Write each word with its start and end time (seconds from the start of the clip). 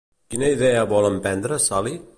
Quina 0.35 0.49
idea 0.53 0.87
vol 0.95 1.09
emprendre 1.11 1.63
Salih? 1.69 1.99